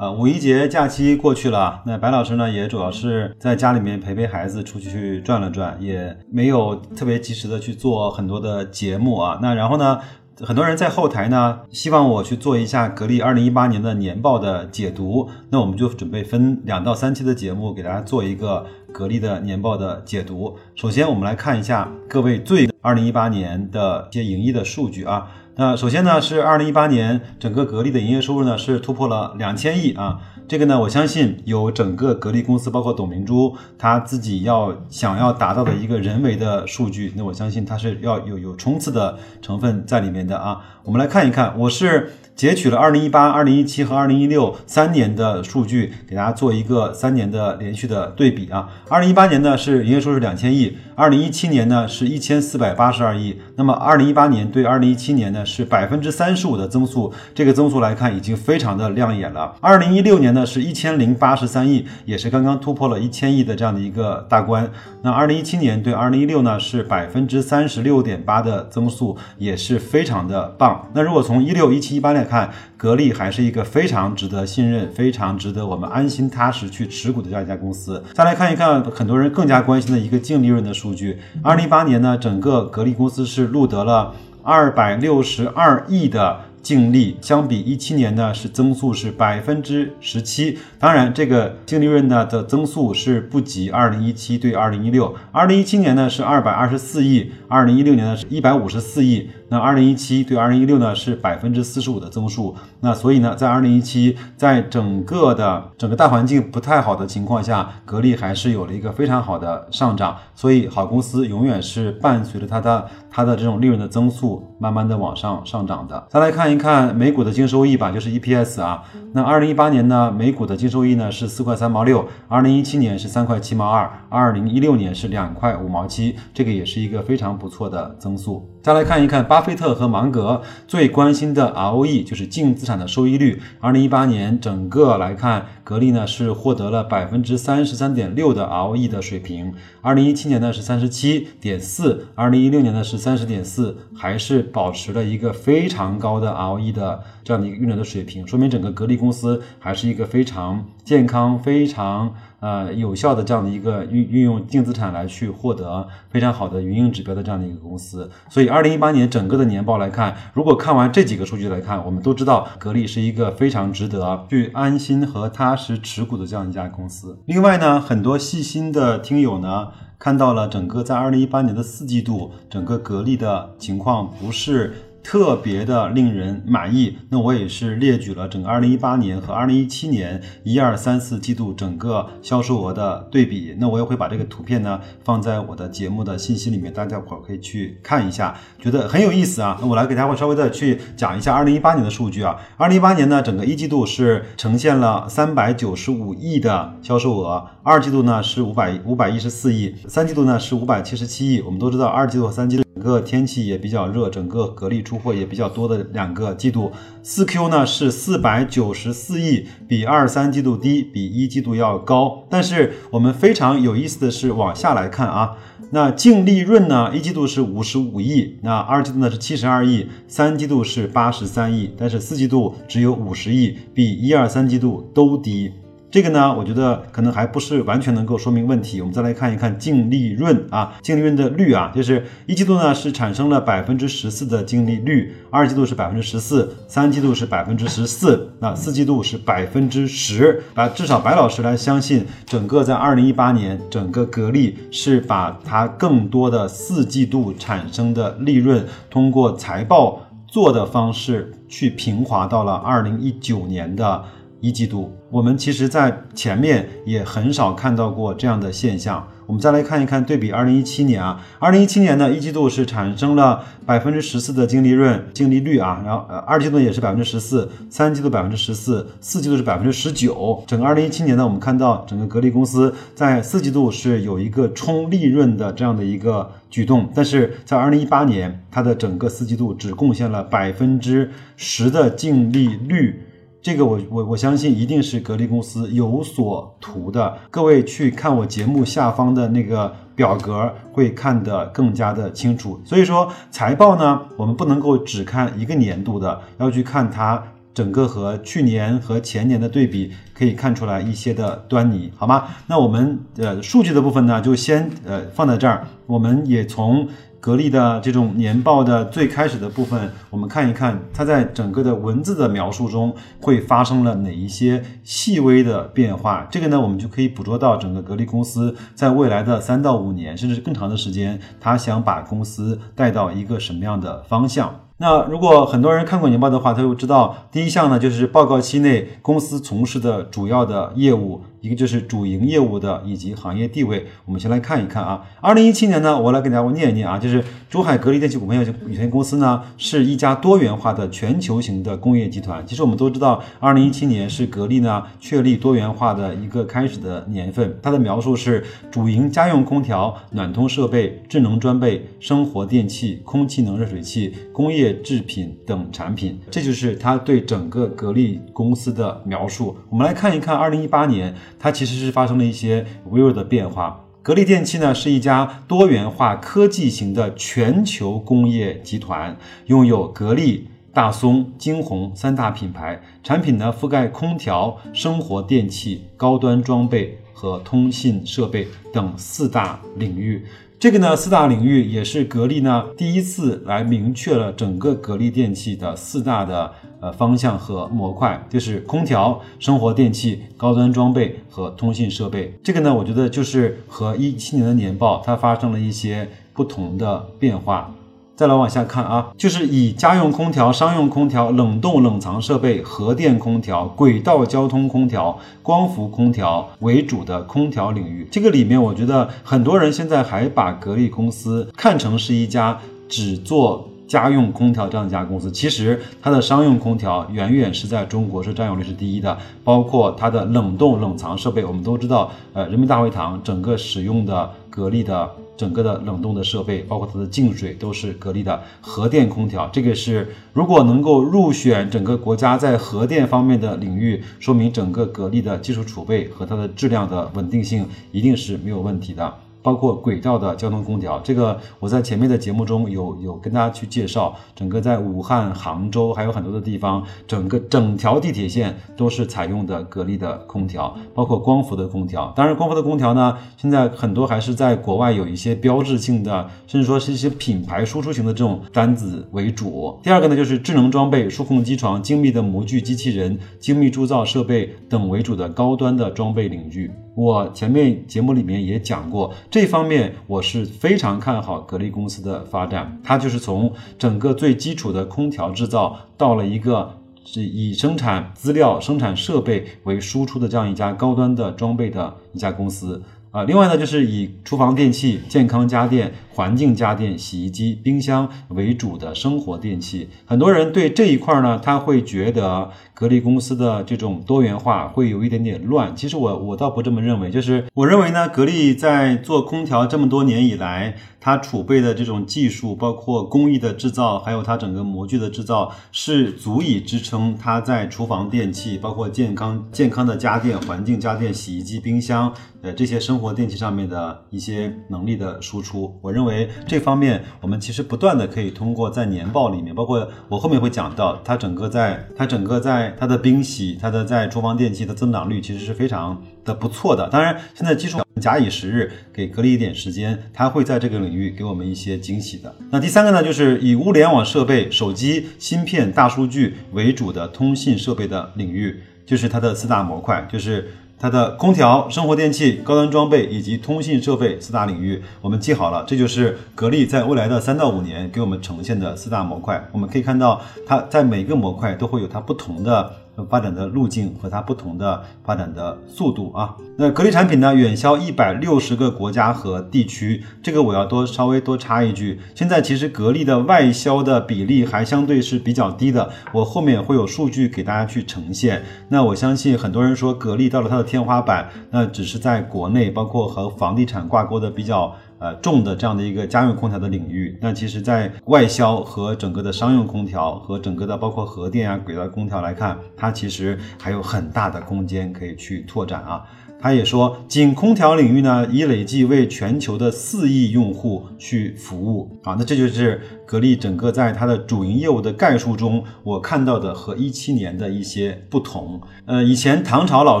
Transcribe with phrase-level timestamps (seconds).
[0.00, 9.38] 啊，五一节假期过去了，那白老师呢也主要是在家里面陪陪孩子，出去去转了转，也没有特别及时的去做很多的节目啊。
[9.42, 10.00] 那然后呢，
[10.40, 20.56] 很多人在后台呢希望我去做一下格力二零一八年的年报的解读，那我们就准备分两到三期的节目给大家做一个格力的年报的解读。
[20.76, 25.30] 首先，我们来看一下各位最二零一八年的一些营业的数据啊。
[25.60, 30.18] 那首先呢，是二零一八年整个格力的营业收入呢是突破了两千亿啊，
[30.48, 40.62] 这个呢我相信有整个格力公司，包括董明珠他自己要想要达到的一个人为的数据，那我相信它是要有有冲刺的成分在里面的啊。
[40.82, 42.12] 我们来看一看，我是。
[42.36, 48.66] 截取了二零一八、二零一七和二零一六三年的数据，给大家做一个三年的连续的对比啊。
[48.88, 53.38] 二零一八年呢是营业收入两千亿，二零一七年呢是一千四百八十二亿。
[53.60, 59.54] 那么二零一八年对二零一七年呢是百分之三十五的增速，这个增速来看已经非常的亮眼了。
[59.60, 64.70] 二零一六年呢是一千零八十三亿，也是刚刚突破了一千亿的这样的一个大关。
[65.02, 70.88] 那二零一七年对二零一六呢是百分之三十六点八的增速，也是非常的棒。
[70.94, 78.02] 那如果从一六、一七、一八来看，格力还是一个非常值得信任、非常值得我们安心踏实去持股的这样一家公司。
[78.14, 81.18] 再来看一看很多人更加关心的一个净利润的数据。
[81.42, 86.40] 二零一八年呢，整个格力公司是录得了二百六十二亿的。
[86.62, 116.06] 净利相比一七年呢是增速是百分之十七，当然这个净利润呢的增速是不及二零一七对二零一六，二零一七年呢是二百二十四亿，二零一六年呢是一百五十四亿，那二零一七对二零一六呢是百分之四十五的增速，那所以呢在二零一七在整个的整个大环境不太好的情况下，格力还是有了一个非常好的上涨，所以好公司永远是伴随着它的它的这种利润的增速慢慢的往上上涨的。
[116.10, 116.50] 再来看。
[116.50, 118.82] 一看美股的净收益吧，就是 EPS 啊。
[119.12, 128.48] 那二零一八年呢，美股的净收益呢是四块三毛六，二零一七年是三块七毛二，二零一六年是两块五毛七，这个也是一个非常不错的增速。
[128.62, 133.40] 再来看一看巴菲特和芒格最关心的 ROE，就是净资产的收益率。
[133.58, 139.54] 二零一八年整个来看，格力呢是获得了百分之三十三点六的 ROE 的水平。
[139.80, 152.14] 二零一七年呢是三十七点四，二零一六年呢是三十点四，还是保持了一个非常高的 ROE 的这样的一个运转的水平，说明整个格力公司还是一个非常健康、非常。
[152.40, 167.18] 呃，有效的这样的一个运运用净资产来去获得非常好的营运指标的这样的一个公司，所以二零一八年整个的年报来看，如果看完这几个数据来看，我们都知道格力是一个非常值得去安心和踏实持股的这样一家公司。
[167.26, 169.68] 另外呢，很多细心的听友呢
[169.98, 174.74] 看到了整个在二零一八年的四季度，整个格力的情况不是。
[175.02, 176.98] 特别的令人满意。
[177.08, 183.54] 那我也是列举了整个二零一八年和二零一七年一二三四季度整个销售额的对比。
[183.58, 189.58] 那我也会把这个图片呢放在我的节目的信息里面，大家伙可以去看一下，觉得很有意思啊。
[189.60, 192.36] 那我来给大家伙稍微的去讲一下二零一八年的数据啊。
[192.56, 201.40] 二零一八年呢，整个一季度是呈现了三百九十五亿的销售额，二季度呢是五百五百一十四亿，三季度呢是五百七十七亿。
[201.40, 202.69] 我们都知道二季度和三季度。
[202.80, 212.24] 整个天气也比较热，整个格力出货也比较多的两个季度，四 Q 呢是四百九十四亿，比二三季度低，比一季度要高。
[212.30, 215.36] 但是我们非常有意思的是往下来看啊，
[215.72, 225.52] 那净利润呢，一季度是五十五亿，那二季度呢是七十二亿，三季度是八十三亿，但是四季度只有五十亿，比一二三季度都低。
[225.90, 228.80] 这个呢，我觉得可能还不是完全能够说明问题。
[228.80, 240.68] 我们再来看一看净利润啊，净利润的率啊，就是一季度呢是产生了百分之十四的净利率，二季度是百分之十四，三季度是百分之十四，那四季度是百分之十啊。
[240.68, 254.04] 至少白老师来相信，整个在二零一八年，整个格力是把它更多的四季度产生的利润，通过财报做的方式去平滑到了二零一九年的。
[254.40, 259.06] 一季度，我们其实，在前面也很少看到过这样的现象。
[259.26, 270.42] 我们再来看一看对比二零一七年啊，二零一七年呢一季度是产生了百分之十四的净利润净利率啊，然后呃二季度也是百分之十四，三季度百分之十四，四季度是百分之十九。
[270.48, 283.02] 整个二零一七年呢，我们看到整个格力公司在四季度是有一个冲利润的这样的一个举动，但是在二零一八年，它的整个四季度只贡献了百分之十的净利率。
[283.42, 287.16] 这个我我我相信一定是格力公司有所图的。
[287.30, 292.60] 各位去看我节目下方的那个表格，会看得更加的清楚。
[292.64, 297.22] 所以说财报呢，我们不能够只看一个年度的，要去看它
[297.54, 302.24] 整个和去年和前年的对比，可以看出来一些的端倪，好吗？
[302.46, 306.86] 那我们呃数据的部分呢，就先呃放在这儿，我们也从。
[307.20, 316.26] 格力的这种年报的最开始的部分，我们看一看它在整个的文字的描述中会发生了哪一些细微的变化。
[316.30, 324.62] 这个呢，我们就可以捕捉到整个格力公司在未来的三到五年，甚至更长的时间，它想把公司带到一个什么样的方向。
[324.78, 331.22] 那如果很多人看过年报的话，他就知道第一项呢，就是报告期内公司从事的主要的业务。
[331.40, 335.02] 一个就是主营业务的以及行业地位，我们先来看一看啊。
[335.20, 342.46] 二零一七年呢，我来给大家念一念啊，就是珠海格力电器股份有限公司呢是一家多元化的全球型的工业集团。
[342.46, 347.58] 其实我们都知道，二零一七年是格力呢确立多元化的一个开始的年份。
[347.62, 356.20] 它的描述是主营家用空调、暖通设备、智能装备、生活电器、空气能热水器、工业制品等产品。
[356.30, 359.56] 这就是它对整个格力公司的描述。
[359.70, 361.14] 我们来看一看二零一八年。
[361.40, 363.84] 它其实是发生了一些微弱的变化。
[364.02, 369.16] 格力电器呢是一家多元化科技型的全球工业集团，
[369.46, 380.24] 拥有格力、大松、晶弘三大品牌，产品呢覆盖空调、生活电器、高端装备和通信设备等四大领域。
[380.60, 386.52] 这个呢，四大领域也是格力呢第一次来明确了整个格力电器的四大的
[386.82, 392.38] 呃方向和模块，就是空调、生活电器、高端装备和通信设备。
[392.44, 397.74] 这个呢，我觉得就是和一七年的年报它发生了一些不同的变化。
[398.20, 408.06] 再来往下看啊，就是以家用空调、商用空调、冷冻冷藏设备、核电空调、轨道交通空调、光伏空调为主的空调领域。
[408.10, 415.30] 这个里面，我觉得很多人现在还把格力公司看成是一家只做家用空调这样一家公司。
[415.32, 425.10] 其实它的商用空调远远是在中国是占有率是第一的，包括它的冷冻冷藏设备，我们都知道，呃，人民大会堂整个使用的格力的。
[425.40, 429.48] 整个的冷冻的设备，包括它的净水，都是格力的核电空调。
[429.50, 439.14] 这个是如果能够入选整个国家在核电方面的领域，说明整个格力的技术储备和它的质量的稳定性一定是没有问题的。
[439.42, 452.12] 包括轨道的交通空调，这个我在前面的节目中有有跟大家去介绍，整个在武汉、杭州还有很多的地方，整个整条地铁线都是采用的格力的空调，包括光伏的空调。
[452.14, 459.78] 当然，光伏的空调呢，现在很多还是在国外有一些标志性的，甚至说是一些品牌输出型的这种单子为主。
[459.82, 466.70] 第二个呢，就是智能装备、数控机床、精密的模具、机器人、精密铸造设备等为主的高端的装备领域。
[466.94, 472.80] 我前面节目里面也讲过，这方面我是非常看好格力公司的发展。
[472.82, 482.82] 它就是从整个最基础的空调制造，到了一个是以生产资料、生产设备为输出的这样一家高端的装备的一家公司。
[483.10, 489.88] 啊，另外呢，就是以厨房电器、健康家电、环境家电、洗衣机、冰箱为主的生活电器。
[490.06, 495.74] 很多人对这一块呢，他会觉得格力公司的这种多元化会有一点点乱。
[495.74, 500.76] 其实我我倒不这么认为，就是我认为呢，格力在做空调这么多年以来。
[501.00, 515.74] 它储备的这种技术，包括工艺的制造，还有它整个模具的制造，是足以支撑它在厨房电器，包括健康健康的家电、环境家电、洗衣机、冰箱，呃这些生活电器上面的一些能力的输出。
[515.80, 526.88] 我认为这方面我们其实不断的可以通过在年报里面，包括我后面会讲到，它整个在它整个在它的冰洗、它的在厨房电器的增长率其实是非常的不错的。
[526.88, 527.78] 当然，现在技术。
[528.00, 532.34] 假以时日，给格力一点时间，它会在这个领域给我们一些惊喜的。
[532.50, 544.80] 那第三个呢，就是以物联网设备、手机芯片、大数据为主的通信设备的领域，就是它的四大模块，就是它的空调、生活电器、高端装备以及通信设备四大领域。
[545.02, 549.46] 我们记好了，这就是格力在未来的三到五年给我们呈现的四大模块。
[549.52, 552.72] 我们可以看到，它在每个模块都会有它不同的。
[553.06, 556.34] 发展的路径和它不同的发展的速度啊。
[556.56, 560.02] 那格力产品呢，远销一百六十个国家和地区。
[560.22, 565.90] 这个我要多稍微多插一句，现在其实格力的外销的比例还相对是比较低的。
[566.12, 568.42] 我后面会有数据给大家去呈现。
[568.68, 574.74] 那我相信很多人说格力到了它的天花板，那只是在国内，包括和房地产挂钩的比较。
[575.00, 586.04] 呃，重的这样的一个家用空调的领域，那其实，在外销和整个的商用空调和整个的包括核电啊、轨道空调来看，它其实还有很大的空间可以去拓展啊。
[586.42, 592.16] 他也说，仅空调领域呢，已累计为全球的四亿用户去服务啊。
[592.18, 598.60] 那这就是格力整个在它的主营业务的概述中，我看到的和一七年的一些不同。
[598.86, 600.00] 呃，以前唐朝老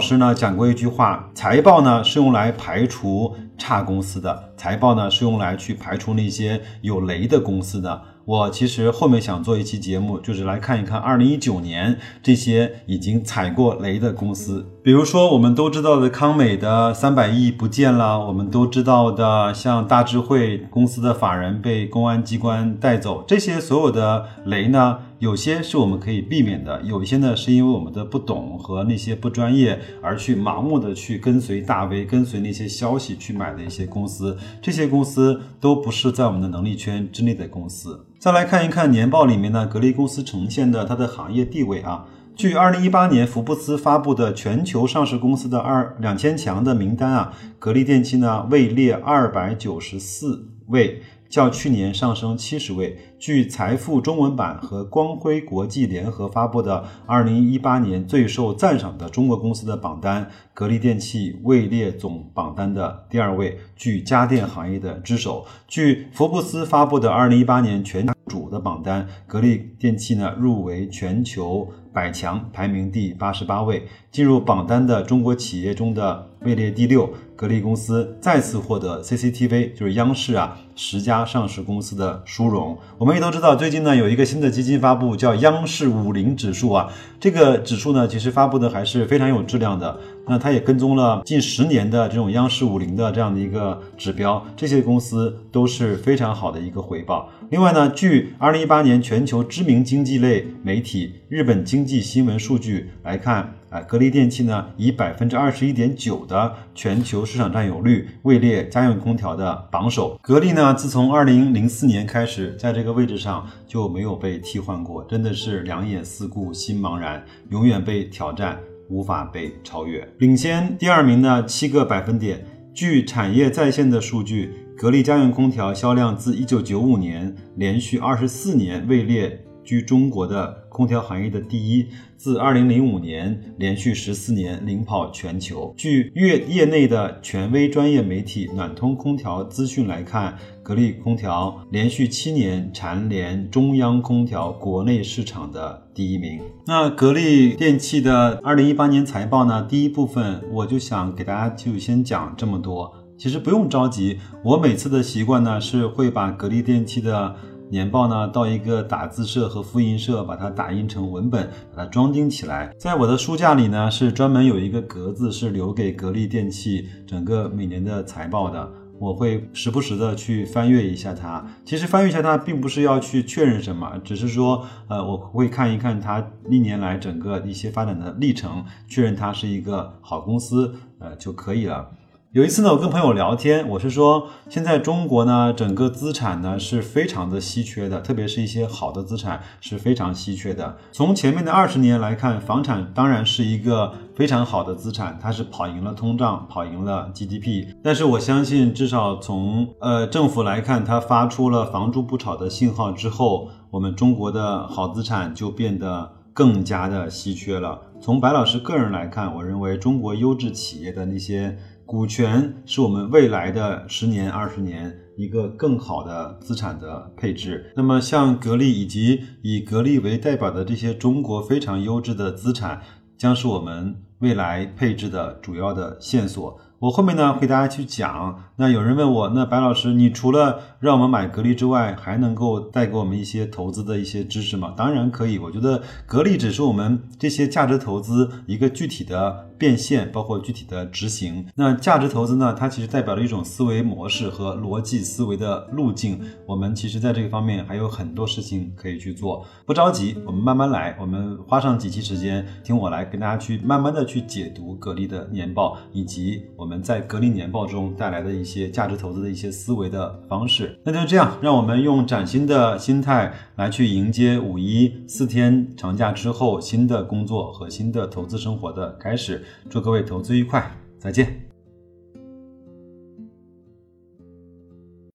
[0.00, 8.00] 师呢讲过一句话，财报呢是用来排除差公司的，财报呢是用来去排除那些有雷的公司的。
[8.30, 24.98] 我其实后面想做一期节目，就是来看一看二零一九年这些已经踩过雷的公司，比如说我们都知道的康美的三百亿不见了，我们都知道的像大智慧公司的法人被公安机关带走，这些所有的雷呢？
[25.20, 38.06] 有些是我们可以避免的，有一些呢是因为我们的不懂和那些不专业而去盲目的去跟随大 V、跟随那些消息去买的一些公司，这些公司都不是在我们的能力圈之内的公司。
[38.18, 42.06] 再来看一看年报里面呢，格力公司呈现的它的行业地位啊。
[42.40, 51.02] 据二零一八年福布斯发布的全球上市公司的二两千强的名单啊，格力电器呢位列二百九十四位。
[51.28, 52.98] 较去年上升七十位。
[53.18, 65.46] 据财富中文版和光辉国际联合发布的二零一八年最受赞赏的中国公司的榜单，格力电器位列总榜单的第二位，居家电行业的之首。
[65.68, 73.86] 据福布斯发布的二零一八年全主的榜单，格力电器呢入围全球百强，排名第八十八位。
[74.10, 77.12] 进入榜单的中国企业中的位列第六。
[77.36, 82.76] 格力公司再次获得 CCTV，就是央视啊十家上市公司的殊荣。
[82.98, 86.92] 我们也都知道，最近呢有一个新的基金发布，叫央视五零指数啊。
[87.18, 89.98] 这个指数呢，其实发布的还是非常有质量的。
[90.26, 97.30] 那它也跟踪了近十年的这种央视五零的这样的一个指标，这些公司都是非常好的一个回报。
[97.48, 103.54] 另外呢，据二零一八年全球知名经济类媒体日本经济新闻数据来看。
[103.70, 110.18] 啊，格力电器呢，以百分之二十一点九的全球市场占有率，位列家用空调的榜首。
[110.20, 118.58] 格力呢，自从二零零四年开始，在这个位置上就没有被替换过，真的是两眼四顾心茫然，永远被挑战，
[118.88, 120.06] 无法被超越。
[120.18, 122.44] 领先第二名呢，七个百分点。
[122.72, 129.44] 据产业在线的数据，格力家用空调销量自一九九五年连续二十四年位列。
[129.70, 131.86] 居中国的空调行业的第一，
[132.16, 135.72] 自二零零五年连续十四年领跑全球。
[135.76, 146.40] 据业业内的权威专业媒体暖通空调资讯来看，格力空调连续七年蝉联中央空调国内市场的第一名。
[146.66, 149.64] 那格力电器的二零一八年财报呢？
[149.68, 152.92] 第一部分我就想给大家就先讲这么多。
[153.16, 157.36] 其实不用着急，我每次的习惯呢是会把格力电器的。
[157.70, 162.74] 年报呢，到一个打字社和复印社，把它打印成文本，把它装订起来。
[162.76, 168.68] 在我的书架里呢，是专门有一个格子，是留给格力电器整个每年的财报的。
[168.98, 171.42] 我会时不时的去翻阅一下它。
[171.64, 181.88] 其实翻阅一下它，并不是要去确认什么，只是说，呃，我会看一看它历年来整个一些发展的历程，确认它是一个好公司，呃，就可以了。
[182.32, 190.76] 有一次呢，我跟朋友聊天，我是说，现在中国呢，整个资产呢是非常的稀缺的，特别是一些好的资产是非常稀缺的。
[190.92, 197.66] 从前面的二十年来看，房产当然是一个非常好的资产，它是跑赢了通胀，跑赢了 GDP。
[197.82, 207.80] 但是我相信，至少从呃政府来看，它发出了房住不炒的信号之后，我们中国的好资产就变得更加的稀缺了。
[208.00, 211.58] 从白老师个人来看，我认为中国优质企业的那些。
[211.90, 217.72] 股权是我们未来的十年、二十年一个更好的资产的配置。
[217.74, 222.80] 那么，像格力以及以格力为代表的这些中国非常优质的资产，
[223.18, 226.60] 将是我们未来配置的主要的线索。
[226.78, 228.49] 我后面呢会大家去讲。
[228.60, 234.74] 那有人问我，那白老师，你除了让我们买格力之外，还能够带给我们一些投资的一些知识吗？
[234.76, 235.38] 当然可以。
[235.38, 241.46] 我觉得格力只是我们这些价值投资一个具体的变现，包括具体的执行。
[241.54, 246.20] 那价值投资呢，它其实代表了一种思维模式和逻辑思维的路径。
[246.44, 250.94] 我们其实在这个方面还有很多事情可以去做，不着急，我们慢慢来。
[251.00, 258.49] 我们花上几期时间，听我来跟大家去慢慢的去解读格力的年报，以及我们在格力年报中带来的一些。
[258.50, 269.44] 一些价值投资的一些思维的方式，那就这样，让我们用崭新的心态来去迎接五一四天长假之后新的工作和新的投资生活的开始。
[269.68, 271.49] 祝各位投资愉快，再见。